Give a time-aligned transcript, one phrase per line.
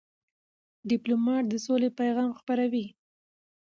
[0.89, 2.85] ډيپلومات د سولې پیغام خپروي.